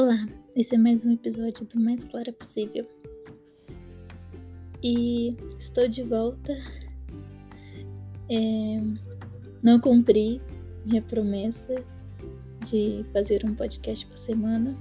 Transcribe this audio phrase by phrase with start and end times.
[0.00, 2.86] Olá, esse é mais um episódio do Mais Clara Possível.
[4.80, 6.56] E estou de volta.
[8.30, 8.80] É,
[9.60, 10.40] não cumpri
[10.86, 11.84] minha promessa
[12.70, 14.76] de fazer um podcast por semana.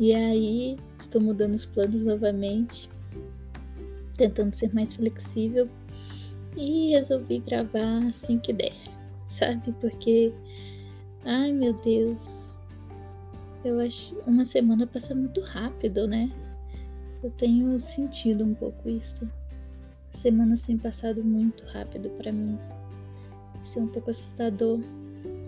[0.00, 2.90] E aí estou mudando os planos novamente,
[4.16, 5.68] tentando ser mais flexível.
[6.56, 8.74] E resolvi gravar assim que der,
[9.28, 9.70] sabe?
[9.80, 10.34] Porque,
[11.24, 12.39] ai meu Deus,
[13.64, 16.30] eu acho uma semana passa muito rápido, né?
[17.22, 19.28] Eu tenho sentido um pouco isso.
[20.12, 22.58] A semana passado muito rápido para mim.
[23.62, 24.80] Isso é um pouco assustador.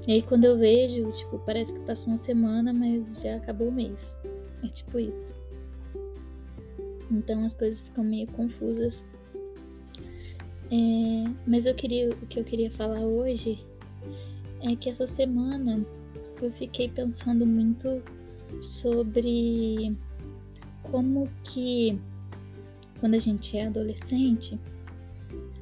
[0.07, 3.73] E aí quando eu vejo, tipo, parece que passou uma semana, mas já acabou o
[3.73, 4.15] mês.
[4.63, 5.33] É tipo isso.
[7.11, 9.03] Então as coisas ficam meio confusas.
[10.71, 13.65] É, mas eu queria, o que eu queria falar hoje
[14.61, 15.85] é que essa semana
[16.45, 18.03] eu fiquei pensando muito
[18.61, 19.97] sobre
[20.83, 21.99] como que
[23.01, 24.59] quando a gente é adolescente,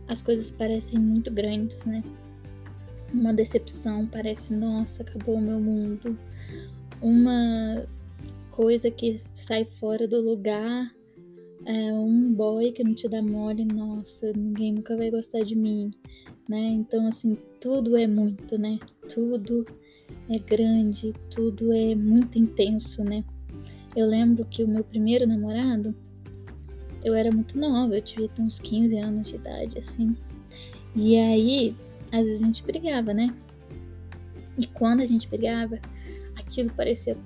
[0.08, 2.02] as coisas parecem muito grandes, né?
[3.14, 6.18] Uma decepção parece, nossa, acabou o meu mundo.
[7.00, 7.86] Uma
[8.50, 10.94] coisa que sai fora do lugar,
[11.64, 15.90] é um boy que não te dá mole, nossa, ninguém nunca vai gostar de mim,
[16.48, 16.58] né?
[16.58, 18.78] Então, assim, tudo é muito, né?
[19.08, 19.66] Tudo
[20.30, 23.24] é grande, tudo é muito intenso, né?
[23.96, 25.94] Eu lembro que o meu primeiro namorado,
[27.02, 30.16] eu era muito nova, eu ter uns 15 anos de idade, assim.
[30.94, 31.76] E aí,
[32.12, 33.34] às vezes a gente brigava, né?
[34.56, 35.80] E quando a gente brigava,
[36.36, 37.16] aquilo parecia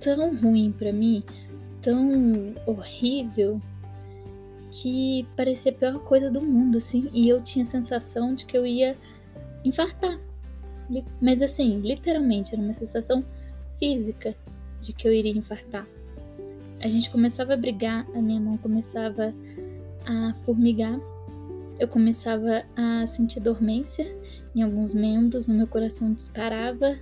[0.00, 1.22] tão ruim para mim,
[1.80, 3.60] tão horrível,
[4.72, 7.08] que parecia a pior coisa do mundo, assim.
[7.12, 8.96] E eu tinha a sensação de que eu ia
[9.64, 10.18] infartar.
[11.20, 13.24] Mas assim, literalmente, era uma sensação
[13.78, 14.34] física
[14.80, 15.86] de que eu iria infartar.
[16.80, 19.34] A gente começava a brigar, a minha mão começava
[20.06, 20.98] a formigar,
[21.78, 24.06] eu começava a sentir dormência
[24.54, 26.98] em alguns membros, no meu coração disparava,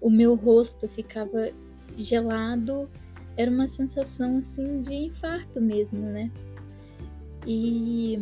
[0.00, 1.50] o meu rosto ficava
[1.96, 2.88] gelado,
[3.36, 6.30] era uma sensação assim de infarto mesmo, né?
[7.46, 8.18] E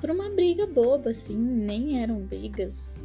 [0.00, 3.02] por uma briga boba, assim, nem eram brigas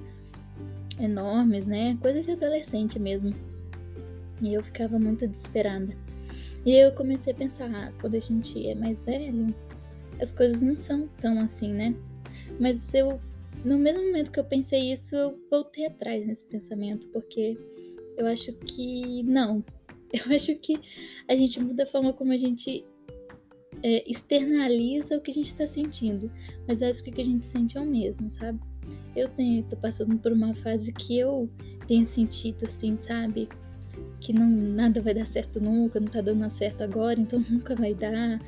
[1.00, 1.98] enormes, né?
[2.02, 3.34] Coisa de adolescente mesmo.
[4.42, 5.96] E eu ficava muito desesperada.
[6.66, 9.54] E eu comecei a pensar, ah, quando a gente é mais velho,
[10.20, 11.96] as coisas não são tão assim, né?
[12.60, 13.20] Mas eu,
[13.64, 17.58] no mesmo momento que eu pensei isso, eu voltei atrás nesse pensamento, porque
[18.18, 19.64] eu acho que não.
[20.14, 20.80] Eu acho que
[21.28, 22.86] a gente muda a forma como a gente
[23.84, 26.32] é, externaliza o que a gente está sentindo,
[26.66, 28.60] mas eu acho que o que a gente sente é o mesmo, sabe?
[29.16, 31.50] Eu tenho, tô passando por uma fase que eu
[31.88, 33.48] tenho sentido assim, sabe?
[34.20, 37.94] Que não nada vai dar certo nunca, não tá dando certo agora, então nunca vai
[37.94, 38.42] dar.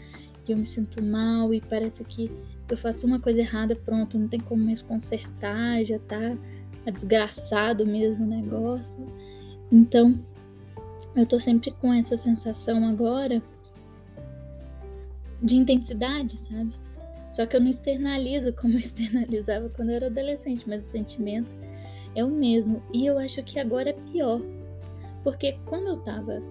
[0.48, 2.32] E eu me sinto mal e parece que
[2.70, 6.38] eu faço uma coisa errada, pronto, não tem como mais consertar, já tá
[6.92, 9.06] desgraçado mesmo o negócio.
[9.72, 10.18] Então,
[11.16, 13.42] eu tô sempre com essa sensação agora
[15.42, 16.74] de intensidade, sabe?
[17.38, 21.48] Só que eu não externalizo como eu externalizava quando eu era adolescente, mas o sentimento
[22.16, 22.82] é o mesmo.
[22.92, 24.42] E eu acho que agora é pior.
[25.24, 26.42] Porque quando eu tava,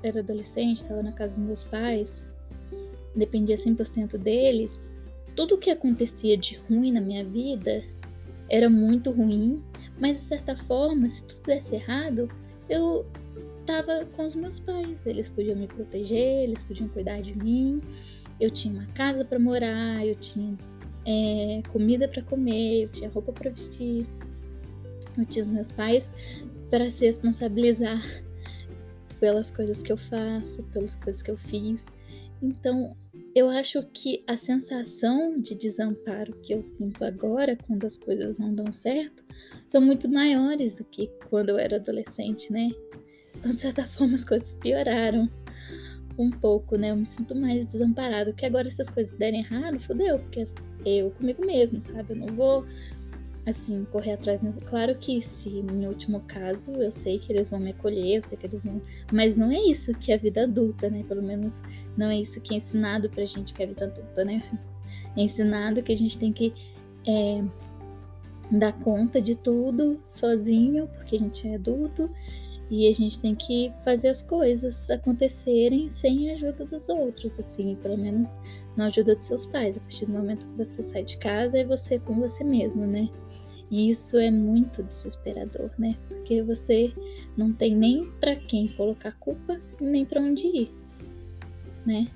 [0.00, 2.22] era adolescente, tava na casa dos meus pais,
[3.16, 4.88] dependia 100% deles,
[5.34, 7.82] tudo o que acontecia de ruim na minha vida
[8.48, 9.60] era muito ruim,
[9.98, 12.30] mas de certa forma, se tudo desse errado,
[12.68, 13.04] eu
[13.66, 15.04] tava com os meus pais.
[15.04, 17.82] Eles podiam me proteger, eles podiam cuidar de mim
[18.40, 20.56] eu tinha uma casa para morar, eu tinha
[21.06, 24.06] é, comida para comer, eu tinha roupa para vestir,
[25.16, 26.12] eu tinha os meus pais
[26.70, 28.00] para se responsabilizar
[29.18, 31.86] pelas coisas que eu faço, pelas coisas que eu fiz.
[32.40, 32.96] Então,
[33.34, 38.54] eu acho que a sensação de desamparo que eu sinto agora, quando as coisas não
[38.54, 39.24] dão certo,
[39.66, 42.70] são muito maiores do que quando eu era adolescente, né?
[43.36, 45.28] Então, de certa forma, as coisas pioraram
[46.22, 46.90] um pouco, né?
[46.90, 48.32] Eu me sinto mais desamparado.
[48.32, 50.44] Que agora, se as coisas derem errado, fodeu, porque
[50.84, 52.12] eu comigo mesmo, sabe?
[52.12, 52.66] Eu não vou,
[53.46, 54.40] assim, correr atrás.
[54.64, 58.38] Claro que se, no último caso, eu sei que eles vão me acolher, eu sei
[58.38, 58.80] que eles vão.
[59.12, 61.04] Mas não é isso que é a vida adulta, né?
[61.06, 61.62] Pelo menos
[61.96, 64.42] não é isso que é ensinado pra gente que é a vida adulta, né?
[65.16, 66.52] É ensinado que a gente tem que.
[67.06, 67.42] É,
[68.50, 72.08] dar conta de tudo sozinho, porque a gente é adulto,
[72.70, 77.76] e a gente tem que fazer as coisas acontecerem sem a ajuda dos outros, assim,
[77.76, 78.36] pelo menos
[78.76, 79.76] na ajuda dos seus pais.
[79.76, 83.08] A partir do momento que você sai de casa, é você com você mesmo, né?
[83.70, 85.96] E isso é muito desesperador, né?
[86.08, 86.92] Porque você
[87.36, 90.70] não tem nem para quem colocar culpa, nem para onde ir,
[91.86, 92.08] né?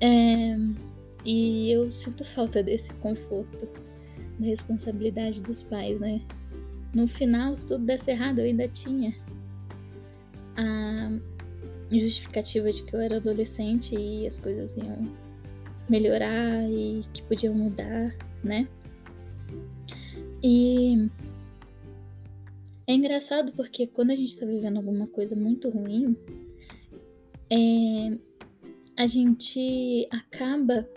[0.00, 0.56] É,
[1.24, 3.68] e eu sinto falta desse conforto,
[4.38, 6.20] da responsabilidade dos pais, né?
[6.94, 9.12] No final, se tudo desse errado, eu ainda tinha
[10.56, 11.10] a
[11.90, 15.12] justificativa de que eu era adolescente e as coisas iam
[15.88, 18.68] melhorar e que podiam mudar, né?
[20.42, 21.10] E
[22.86, 26.16] é engraçado porque quando a gente tá vivendo alguma coisa muito ruim,
[27.50, 28.18] é,
[28.96, 30.88] a gente acaba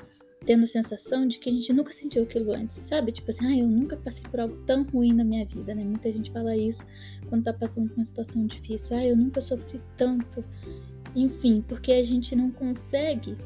[0.47, 3.11] tendo a sensação de que a gente nunca sentiu aquilo antes, sabe?
[3.11, 5.83] Tipo assim, ah, eu nunca passei por algo tão ruim na minha vida, né?
[5.83, 6.87] Muita gente fala isso
[7.27, 8.95] quando tá passando por uma situação difícil.
[8.95, 10.43] Ah, eu nunca sofri tanto.
[11.13, 13.37] Enfim, porque a gente não consegue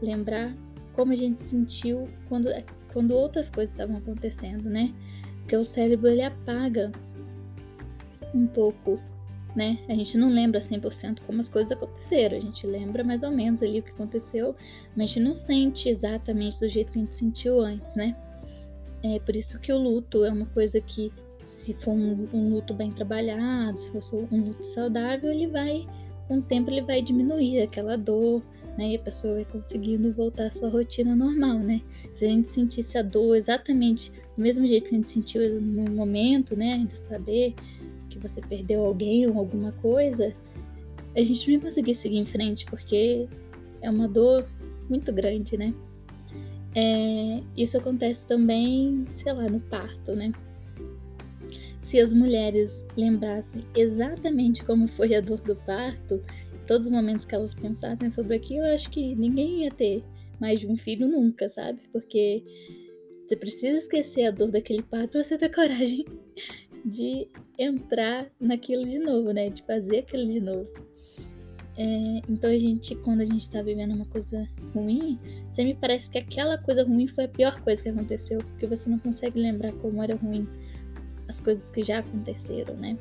[0.00, 0.54] lembrar
[0.92, 2.48] como a gente sentiu quando
[2.92, 4.94] quando outras coisas estavam acontecendo, né?
[5.40, 6.92] Porque o cérebro ele apaga
[8.32, 9.00] um pouco,
[9.54, 9.78] né?
[9.88, 13.62] A gente não lembra 100% como as coisas aconteceram, a gente lembra mais ou menos
[13.62, 14.54] ali o que aconteceu,
[14.96, 18.16] mas a gente não sente exatamente do jeito que a gente sentiu antes, né?
[19.02, 22.72] É por isso que o luto é uma coisa que, se for um, um luto
[22.72, 25.86] bem trabalhado, se for um luto saudável, ele vai,
[26.26, 28.42] com o tempo, ele vai diminuir aquela dor,
[28.78, 28.92] né?
[28.92, 31.82] E a pessoa vai conseguindo voltar à sua rotina normal, né?
[32.14, 35.90] Se a gente sentisse a dor exatamente do mesmo jeito que a gente sentiu no
[35.90, 36.84] momento, né?
[36.88, 37.54] De saber
[38.14, 40.34] que você perdeu alguém ou alguma coisa,
[41.16, 43.28] a gente não ia conseguir seguir em frente, porque
[43.82, 44.46] é uma dor
[44.88, 45.74] muito grande, né?
[46.74, 50.32] É, isso acontece também, sei lá, no parto, né?
[51.80, 56.22] Se as mulheres lembrassem exatamente como foi a dor do parto,
[56.66, 60.02] todos os momentos que elas pensassem sobre aquilo, eu acho que ninguém ia ter
[60.40, 61.80] mais de um filho nunca, sabe?
[61.92, 62.42] Porque
[63.26, 66.04] você precisa esquecer a dor daquele parto pra você ter coragem
[66.84, 67.28] de
[67.58, 69.50] entrar naquilo de novo, né?
[69.50, 70.68] De fazer aquilo de novo.
[71.76, 75.18] É, então a gente, quando a gente tá vivendo uma coisa ruim,
[75.50, 78.98] sempre parece que aquela coisa ruim foi a pior coisa que aconteceu, porque você não
[78.98, 80.46] consegue lembrar como era ruim
[81.26, 82.96] as coisas que já aconteceram, né?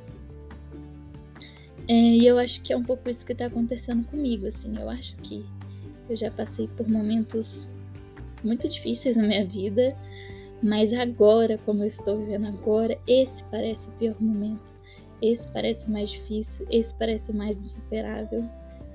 [1.88, 4.76] É, e eu acho que é um pouco isso que tá acontecendo comigo, assim.
[4.80, 5.46] Eu acho que
[6.10, 7.70] eu já passei por momentos
[8.44, 9.96] muito difíceis na minha vida,
[10.64, 14.72] mas agora, como eu estou vivendo agora, esse parece o pior momento.
[15.22, 18.44] Esse parece o mais difícil, esse parece o mais insuperável,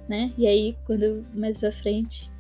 [0.09, 0.33] né?
[0.39, 2.31] E aí, quando mais pra frente,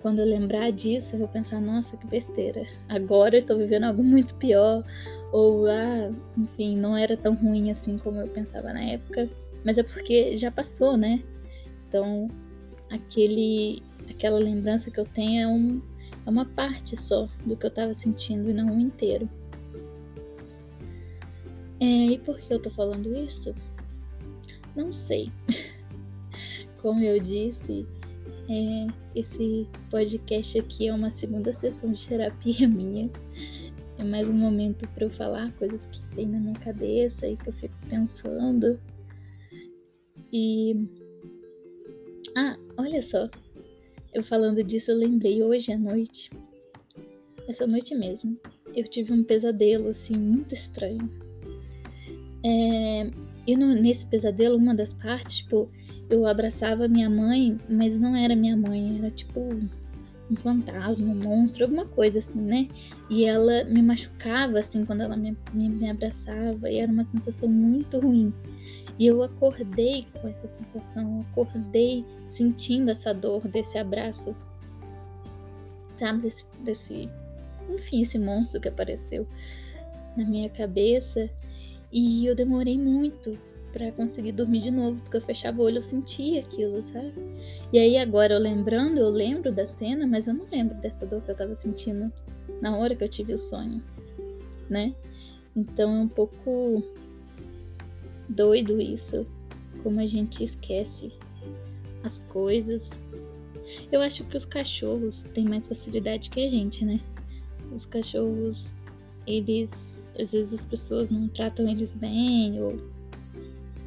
[0.00, 2.66] quando eu lembrar disso, eu vou pensar, nossa, que besteira.
[2.88, 4.82] Agora eu estou vivendo algo muito pior,
[5.30, 9.28] ou ah, enfim, não era tão ruim assim como eu pensava na época.
[9.62, 11.22] Mas é porque já passou, né?
[11.86, 12.28] Então,
[12.90, 15.82] aquele, aquela lembrança que eu tenho é, um,
[16.30, 19.28] é uma parte só do que eu estava sentindo e não um inteiro.
[21.80, 23.52] É, e por que eu tô falando isso?
[24.76, 25.32] Não sei.
[26.80, 27.84] Como eu disse,
[28.48, 33.10] é, esse podcast aqui é uma segunda sessão de terapia minha.
[33.98, 37.48] É mais um momento para eu falar coisas que tem na minha cabeça e que
[37.48, 38.80] eu fico pensando.
[40.32, 40.86] E.
[42.36, 43.28] Ah, olha só.
[44.12, 46.30] Eu falando disso, eu lembrei hoje à noite.
[47.48, 48.36] Essa noite mesmo.
[48.74, 51.10] Eu tive um pesadelo, assim, muito estranho.
[52.44, 53.10] É,
[53.46, 55.70] e no, nesse pesadelo, uma das partes, tipo,
[56.08, 59.40] eu abraçava minha mãe, mas não era minha mãe, era tipo
[60.30, 62.68] um fantasma, um monstro, alguma coisa assim, né?
[63.08, 67.48] E ela me machucava, assim, quando ela me, me, me abraçava, e era uma sensação
[67.48, 68.32] muito ruim.
[68.98, 74.36] E eu acordei com essa sensação, acordei sentindo essa dor desse abraço,
[75.96, 76.20] sabe?
[76.20, 77.08] Desse, desse,
[77.68, 79.26] enfim, esse monstro que apareceu
[80.16, 81.28] na minha cabeça.
[81.92, 83.36] E eu demorei muito
[83.72, 87.14] para conseguir dormir de novo, porque eu fechava o olho, eu sentia aquilo, sabe?
[87.72, 91.22] E aí agora eu lembrando, eu lembro da cena, mas eu não lembro dessa dor
[91.22, 92.12] que eu tava sentindo
[92.60, 93.82] na hora que eu tive o sonho,
[94.68, 94.94] né?
[95.54, 96.82] Então é um pouco
[98.28, 99.26] doido isso,
[99.82, 101.12] como a gente esquece
[102.02, 102.90] as coisas.
[103.90, 107.00] Eu acho que os cachorros têm mais facilidade que a gente, né?
[107.72, 108.72] Os cachorros,
[109.26, 110.08] eles.
[110.18, 112.76] Às vezes as pessoas não tratam eles bem, ou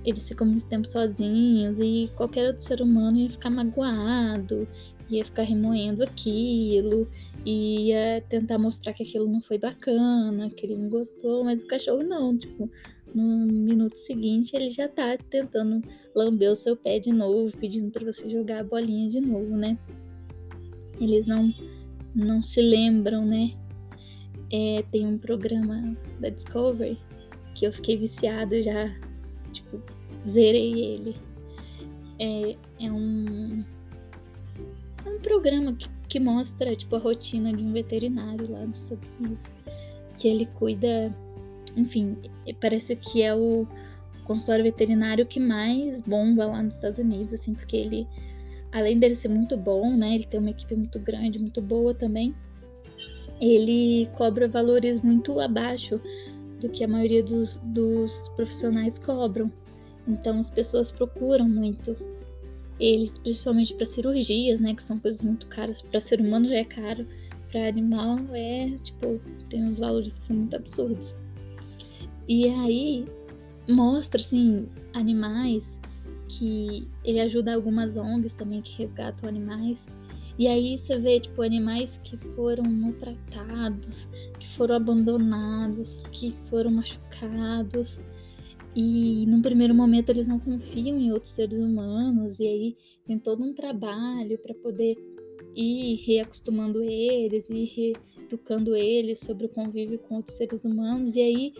[0.06, 4.68] eles ficam muito tempo sozinhos, e qualquer outro ser humano ia ficar magoado,
[5.10, 7.10] ia ficar remoendo aquilo,
[7.46, 12.04] ia tentar mostrar que aquilo não foi bacana, que ele não gostou, mas o cachorro
[12.04, 12.70] não, tipo,
[13.14, 15.82] no minuto seguinte ele já tá tentando
[16.16, 19.78] lamber o seu pé de novo, pedindo para você jogar a bolinha de novo, né?
[21.00, 21.54] Eles não
[22.16, 23.56] não se lembram, né?
[24.54, 27.00] é, tem um programa da Discovery
[27.56, 28.96] que eu fiquei viciado já,
[29.54, 29.82] tipo,
[30.28, 31.16] zerei ele.
[32.20, 32.56] É,
[32.86, 33.64] é um,
[35.06, 39.12] é um programa que, que mostra, tipo, a rotina de um veterinário lá nos Estados
[39.20, 39.54] Unidos.
[40.18, 41.16] Que ele cuida,
[41.76, 42.18] enfim,
[42.60, 43.68] parece que é o
[44.24, 48.08] consultório veterinário que mais bomba lá nos Estados Unidos, assim, porque ele,
[48.72, 52.34] além dele ser muito bom, né, ele tem uma equipe muito grande, muito boa também,
[53.42, 56.00] ele cobra valores muito abaixo
[56.64, 59.52] do que a maioria dos, dos profissionais cobram.
[60.08, 61.96] Então as pessoas procuram muito
[62.80, 65.82] ele, principalmente para cirurgias, né, que são coisas muito caras.
[65.82, 67.06] Para ser humano já é caro,
[67.52, 71.14] para animal é tipo tem uns valores que são muito absurdos.
[72.28, 73.06] E aí
[73.70, 75.78] mostra assim animais
[76.30, 79.86] que ele ajuda algumas ONGs também que resgatam animais
[80.38, 84.08] e aí você vê, tipo, animais que foram maltratados,
[84.40, 88.00] que foram abandonados, que foram machucados.
[88.76, 93.44] E num primeiro momento eles não confiam em outros seres humanos, e aí tem todo
[93.44, 94.98] um trabalho para poder
[95.56, 101.16] ir reacostumando eles e reeducando eles sobre o convívio com outros seres humanos.
[101.16, 101.54] E aí,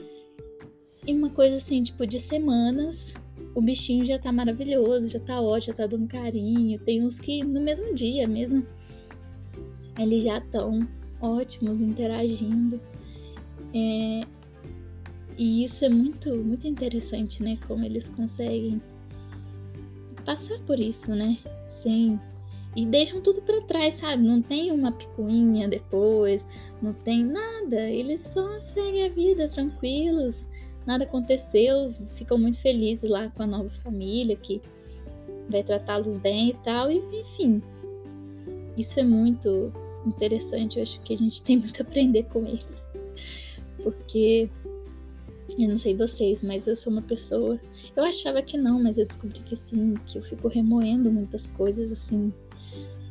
[1.06, 3.14] em uma coisa assim, tipo, de semanas,
[3.56, 6.80] o bichinho já tá maravilhoso, já tá ótimo, já tá dando carinho.
[6.80, 8.66] Tem uns que no mesmo dia mesmo
[10.00, 10.88] eles já estão
[11.22, 12.80] ótimos interagindo.
[13.74, 14.22] É,
[15.38, 17.58] e isso é muito, muito interessante, né?
[17.68, 18.82] Como eles conseguem
[20.26, 21.38] passar por isso, né?
[21.70, 22.20] Sem
[22.76, 24.24] e deixam tudo para trás, sabe?
[24.24, 26.46] Não tem uma picuinha depois,
[26.82, 27.88] não tem nada.
[27.88, 30.48] Eles só seguem a vida tranquilos,
[30.86, 34.62] nada aconteceu, ficam muito felizes lá com a nova família que
[35.50, 37.62] vai tratá-los bem e tal, e enfim.
[38.78, 39.72] Isso é muito
[40.06, 42.66] interessante, eu acho que a gente tem muito a aprender com eles.
[43.82, 44.50] Porque
[45.58, 47.60] eu não sei vocês, mas eu sou uma pessoa.
[47.96, 51.92] Eu achava que não, mas eu descobri que sim, que eu fico remoendo muitas coisas
[51.92, 52.34] assim,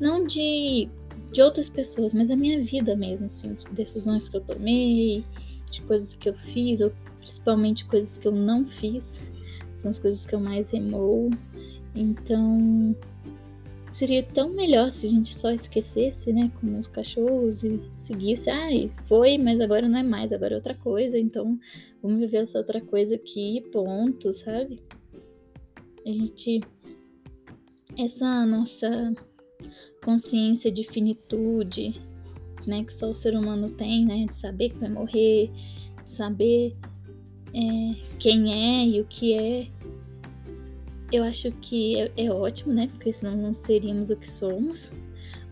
[0.01, 0.89] não de
[1.33, 5.25] de outras pessoas, mas a minha vida mesmo, assim, de decisões que eu tomei,
[5.71, 9.17] de coisas que eu fiz, ou principalmente coisas que eu não fiz,
[9.77, 11.31] são as coisas que eu mais remou.
[11.95, 12.95] Então,
[13.93, 18.69] seria tão melhor se a gente só esquecesse, né, como os cachorros e seguisse, ah,
[19.07, 21.59] foi, mas agora não é mais, agora é outra coisa, então
[22.03, 24.83] vamos viver essa outra coisa aqui, ponto, sabe?
[26.07, 26.61] A gente
[27.99, 29.15] essa nossa
[30.03, 31.95] consciência de finitude,
[32.67, 35.51] né, que só o ser humano tem, né, de saber que vai morrer,
[36.03, 36.77] de saber
[37.55, 39.69] é, quem é e o que é.
[41.13, 42.89] Eu acho que é, é ótimo, né?
[42.89, 44.91] Porque senão não seríamos o que somos.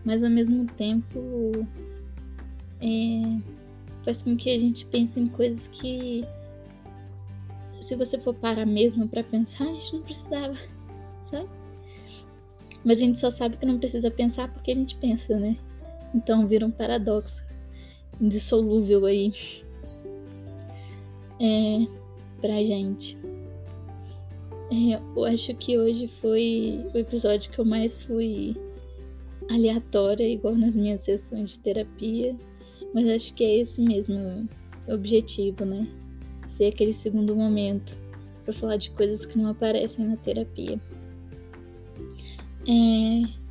[0.03, 1.67] Mas ao mesmo tempo
[2.81, 3.39] é,
[4.03, 6.25] faz com que a gente pense em coisas que
[7.79, 10.55] se você for parar mesmo para pensar, a gente não precisava,
[11.23, 11.49] sabe?
[12.83, 15.57] Mas a gente só sabe que não precisa pensar porque a gente pensa, né?
[16.13, 17.45] Então vira um paradoxo
[18.19, 19.33] indissolúvel aí
[21.41, 21.87] é,
[22.39, 23.17] pra gente.
[24.71, 28.55] É, eu acho que hoje foi o episódio que eu mais fui
[29.49, 32.35] aleatória, igual nas minhas sessões de terapia,
[32.93, 34.47] mas acho que é esse mesmo
[34.87, 35.87] objetivo, né?
[36.47, 37.97] Ser aquele segundo momento
[38.45, 40.79] para falar de coisas que não aparecem na terapia.
[42.67, 43.41] É...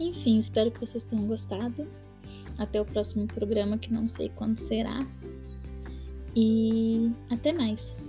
[0.00, 1.86] Enfim, espero que vocês tenham gostado.
[2.58, 4.98] Até o próximo programa, que não sei quando será.
[6.34, 8.01] E até mais!